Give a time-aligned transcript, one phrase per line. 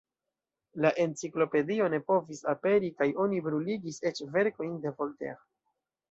[0.83, 5.39] La Enciklopedio ne povis aperi kaj oni bruligis eĉ verkojn de Voltaire.